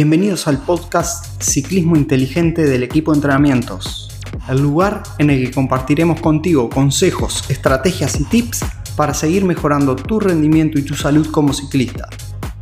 [0.00, 4.08] Bienvenidos al podcast Ciclismo Inteligente del equipo de entrenamientos,
[4.48, 8.60] el lugar en el que compartiremos contigo consejos, estrategias y tips
[8.96, 12.08] para seguir mejorando tu rendimiento y tu salud como ciclista.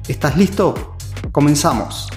[0.09, 0.97] ¿Estás listo?
[1.31, 2.09] Comenzamos.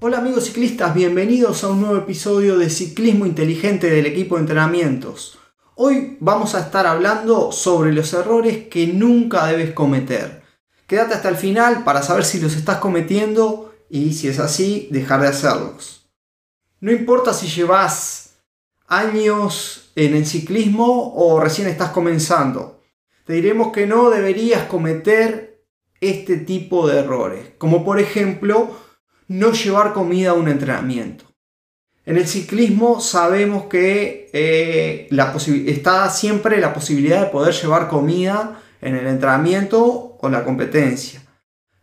[0.00, 5.38] Hola amigos ciclistas, bienvenidos a un nuevo episodio de Ciclismo Inteligente del equipo de entrenamientos.
[5.74, 10.39] Hoy vamos a estar hablando sobre los errores que nunca debes cometer.
[10.90, 15.20] Quédate hasta el final para saber si los estás cometiendo y si es así, dejar
[15.20, 16.10] de hacerlos.
[16.80, 18.40] No importa si llevas
[18.88, 22.82] años en el ciclismo o recién estás comenzando.
[23.24, 25.62] Te diremos que no deberías cometer
[26.00, 28.76] este tipo de errores, como por ejemplo
[29.28, 31.24] no llevar comida a un entrenamiento.
[32.04, 35.08] En el ciclismo sabemos que eh,
[35.68, 41.22] está siempre la posibilidad de poder llevar comida en el entrenamiento o la competencia.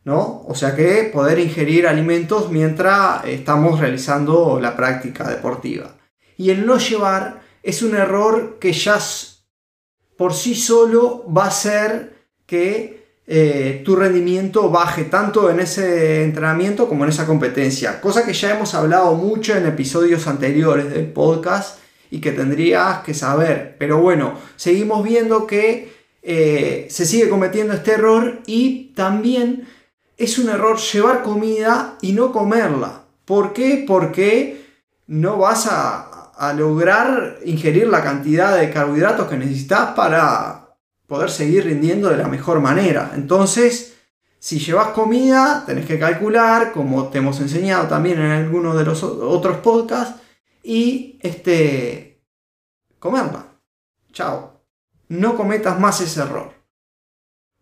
[0.08, 0.46] ¿no?
[0.48, 5.98] O sea que poder ingerir alimentos mientras estamos realizando la práctica deportiva.
[6.38, 9.00] Y el no llevar es un error que ya
[10.16, 12.14] por sí solo va a ser
[12.46, 18.00] que eh, tu rendimiento baje tanto en ese entrenamiento como en esa competencia.
[18.00, 23.14] Cosa que ya hemos hablado mucho en episodios anteriores del podcast y que tendrías que
[23.14, 23.76] saber.
[23.78, 25.97] Pero bueno, seguimos viendo que
[26.30, 29.66] eh, se sigue cometiendo este error y también
[30.18, 33.04] es un error llevar comida y no comerla.
[33.24, 33.86] ¿Por qué?
[33.88, 34.66] Porque
[35.08, 40.76] no vas a, a lograr ingerir la cantidad de carbohidratos que necesitas para
[41.08, 43.14] poder seguir rindiendo de la mejor manera.
[43.16, 43.96] Entonces,
[44.38, 49.02] si llevas comida, tenés que calcular, como te hemos enseñado también en algunos de los
[49.02, 50.20] otros podcasts,
[50.62, 52.22] y este,
[53.00, 53.46] comerla.
[54.12, 54.57] Chao.
[55.10, 56.52] No cometas más ese error.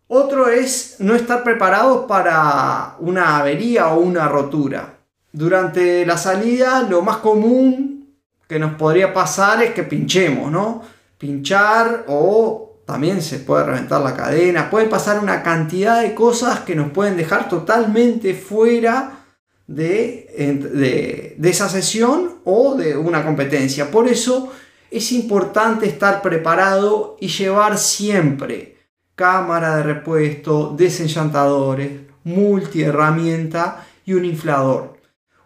[0.08, 4.98] Otro es no estar preparados para una avería o una rotura.
[5.32, 8.16] Durante la salida, lo más común
[8.48, 10.82] que nos podría pasar es que pinchemos, ¿no?
[11.18, 16.76] Pinchar o también se puede reventar la cadena, puede pasar una cantidad de cosas que
[16.76, 19.24] nos pueden dejar totalmente fuera
[19.66, 23.90] de, de, esa sesión o de una competencia.
[23.90, 24.52] Por eso
[24.90, 28.76] es importante estar preparado y llevar siempre
[29.14, 34.96] cámara de repuesto, desenchantadores, multiherramienta y un inflador.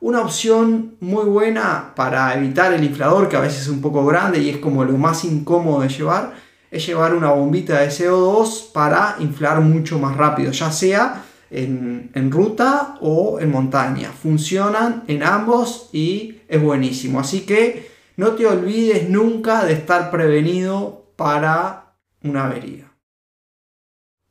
[0.00, 4.38] Una opción muy buena para evitar el inflador, que a veces es un poco grande
[4.38, 6.32] y es como lo más incómodo de llevar,
[6.70, 12.96] es llevar una bombita de CO2 para inflar mucho más rápido, ya sea en, ruta
[13.00, 14.10] o en montaña.
[14.10, 17.20] Funcionan en ambos y es buenísimo.
[17.20, 17.89] Así que
[18.20, 22.92] no te olvides nunca de estar prevenido para una avería.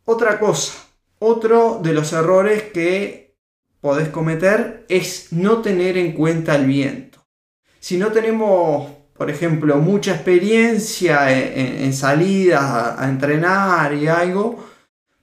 [0.06, 0.74] Otra cosa,
[1.18, 3.36] otro de los errores que
[3.82, 7.26] podés cometer es no tener en cuenta el viento.
[7.80, 14.64] Si no tenemos por ejemplo, mucha experiencia en, salidas a, entrenar y algo,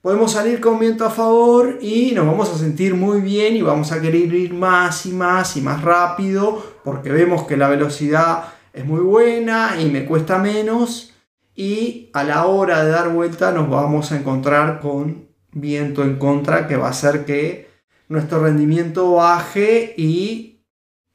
[0.01, 3.91] podemos salir con viento a favor y nos vamos a sentir muy bien y vamos
[3.91, 8.85] a querer ir más y más y más rápido porque vemos que la velocidad es
[8.85, 11.13] muy buena y me cuesta menos
[11.55, 16.67] y a la hora de dar vuelta nos vamos a encontrar con viento en contra
[16.67, 17.67] que va a hacer que
[18.07, 20.63] nuestro rendimiento baje y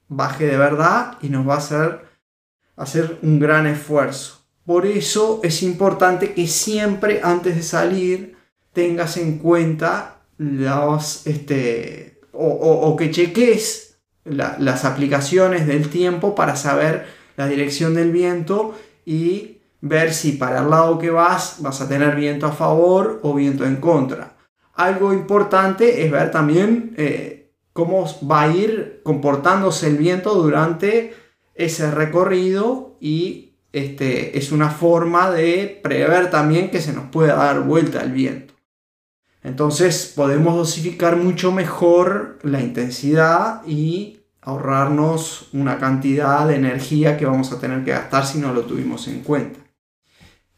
[0.09, 2.13] baje de verdad y nos va a hacer
[2.77, 4.41] hacer un gran esfuerzo.
[4.67, 8.37] Por eso es importante que siempre antes de salir
[8.73, 17.49] tengas en cuenta los, este, o, que cheques las aplicaciones del tiempo para saber la
[17.49, 22.47] dirección del viento y ver si para el lado que vas vas a tener viento
[22.47, 24.37] a favor o viento en contra.
[24.75, 31.15] Algo importante es ver también eh, cómo va a ir comportándose el viento durante
[31.55, 37.63] ese recorrido y este, es una forma de prever también que se nos pueda dar
[37.63, 38.55] vuelta el viento.
[39.43, 47.53] Entonces podemos dosificar mucho mejor la intensidad y ahorrarnos una cantidad de energía que vamos
[47.53, 49.61] a tener que gastar si no lo tuvimos en cuenta.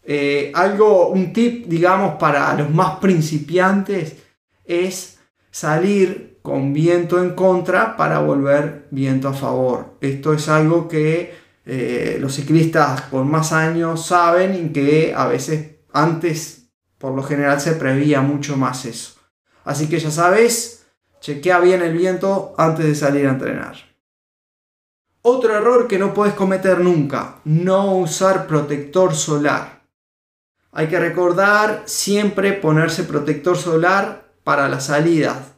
[0.02, 4.16] Eh, algo, un tip, digamos, para los más principiantes
[4.64, 5.18] es
[5.50, 9.96] salir con viento en contra para volver viento a favor.
[10.00, 11.34] Esto es algo que
[11.64, 17.60] eh, los ciclistas con más años saben y que a veces antes por lo general
[17.60, 19.14] se prevía mucho más eso.
[19.64, 20.83] Así que ya sabes,
[21.24, 23.76] chequea bien el viento antes de salir a entrenar.
[25.22, 29.84] Otro error que no puedes cometer nunca, no usar protector solar.
[30.70, 35.54] Hay que recordar siempre ponerse protector solar para las salidas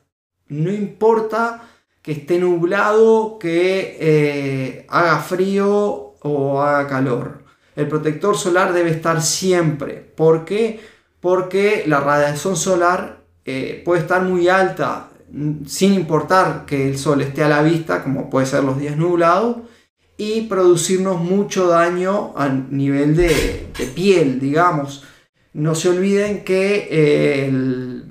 [0.46, 1.62] No importa
[2.00, 7.42] que esté nublado, que eh, haga frío o haga calor.
[7.74, 9.94] El protector solar debe estar siempre.
[9.96, 10.78] ¿Por qué?
[11.18, 15.08] Porque la radiación solar eh, puede estar muy alta
[15.66, 19.58] sin importar que el sol esté a la vista, como puede ser los días nublados,
[20.18, 25.04] y producirnos mucho daño a nivel de, piel, digamos.
[25.52, 28.02] No se olviden que eh,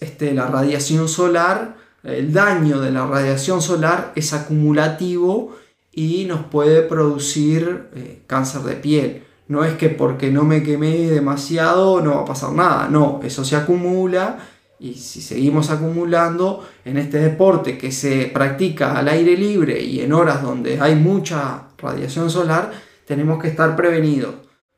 [0.00, 5.56] este, la radiación solar, el daño de la radiación solar es acumulativo
[5.92, 9.24] y nos puede producir eh, cáncer de piel.
[9.48, 13.44] No es que porque no me quemé demasiado no va a pasar nada, no, eso
[13.44, 14.38] se acumula
[14.80, 20.12] y si seguimos acumulando en este deporte que se practica al aire libre y en
[20.12, 22.70] horas donde hay mucha radiación solar,
[23.04, 24.34] tenemos que estar prevenidos.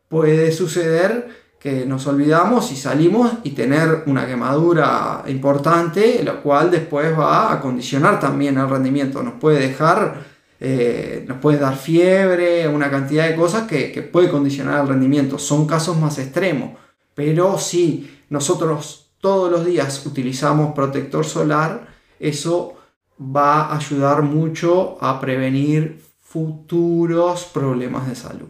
[0.09, 7.17] Puede suceder que nos olvidamos y salimos y tener una quemadura importante, la cual después
[7.19, 9.23] va a condicionar también el rendimiento.
[9.23, 10.25] Nos puede dejar,
[10.59, 15.39] eh, nos puede dar fiebre, una cantidad de cosas que, que puede condicionar el rendimiento.
[15.39, 16.79] Son casos más extremos,
[17.15, 21.89] pero si nosotros todos los días utilizamos protector solar,
[22.19, 22.75] eso
[23.21, 28.49] va a ayudar mucho a prevenir futuros problemas de salud.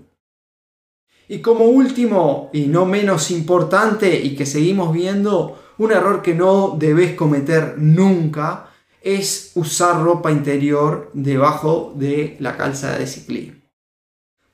[1.29, 6.77] Y como último y no menos importante y que seguimos viendo, un error que no
[6.79, 8.71] debes cometer nunca
[9.01, 13.61] es usar ropa interior debajo de la calza de ciclismo.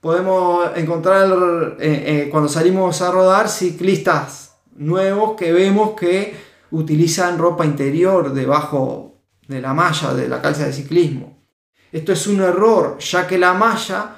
[0.00, 4.45] Podemos encontrar eh, eh, cuando salimos a rodar ciclistas
[4.78, 6.37] nuevos que vemos que
[6.70, 11.44] utilizan ropa interior debajo de la malla de la calza de ciclismo.
[11.93, 14.17] Esto es un error, ya que la malla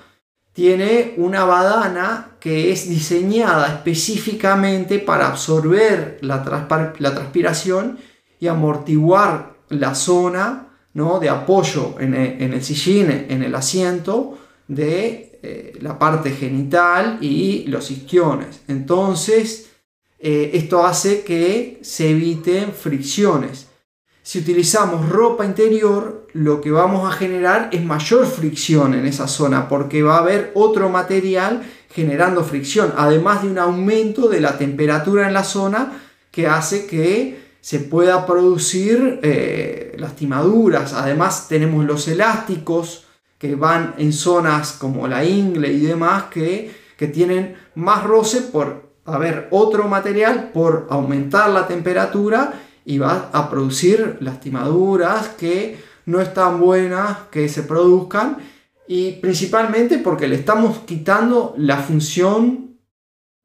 [0.52, 7.98] tiene una badana que es diseñada específicamente para absorber la, transpiración
[8.40, 11.20] y amortiguar la zona ¿no?
[11.20, 17.90] de apoyo en el, sillín, en el asiento de eh, la parte genital y los
[17.92, 18.62] isquiones.
[18.66, 19.67] Entonces,
[20.18, 23.68] eh, esto hace que se eviten fricciones.
[24.22, 29.68] Si utilizamos ropa interior, lo que vamos a generar es mayor fricción en esa zona
[29.68, 35.26] porque va a haber otro material generando fricción, además de un aumento de la temperatura
[35.26, 40.92] en la zona que hace que se pueda producir eh, lastimaduras.
[40.92, 43.06] Además tenemos los elásticos
[43.38, 48.87] que van en zonas como la ingle y demás que, que tienen más roce por
[49.08, 56.60] haber otro material por aumentar la temperatura y va a producir lastimaduras que no están
[56.60, 58.38] buenas que se produzcan
[58.86, 62.78] y principalmente porque le estamos quitando la función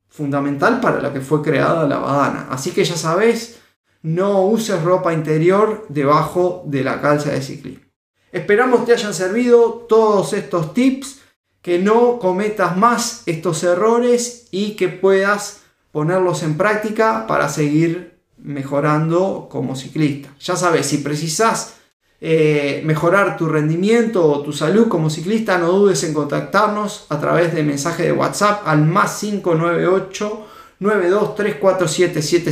[0.08, 2.48] fundamental para la que fue creada la badana.
[2.50, 3.60] Así que ya sabes,
[4.04, 7.84] no uses ropa interior debajo de la calza de ciclismo.
[8.32, 11.23] Esperamos te hayan servido todos estos tips
[11.64, 15.62] que no cometas más estos errores y que puedas
[15.92, 20.30] ponerlos en práctica para seguir mejorando como ciclista.
[20.42, 21.76] Ya sabes, si precisas
[22.20, 27.54] eh, mejorar tu rendimiento o tu salud como ciclista, no dudes en contactarnos a través
[27.56, 30.48] de mensaje de WhatsApp al más 598
[30.80, 32.52] 92347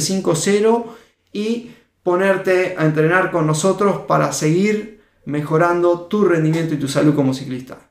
[1.33, 7.33] y ponerte a entrenar con nosotros para seguir mejorando tu rendimiento y tu salud como
[7.33, 7.90] ciclista.